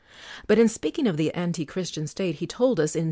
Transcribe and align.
But 0.47 0.57
in 0.57 0.67
speaking 0.67 1.05
of 1.05 1.15
the 1.17 1.31
antichristian 1.35 2.07
state 2.09 2.37
he 2.37 2.47
told 2.47 2.79
us 2.79 2.95
(I. 2.95 2.99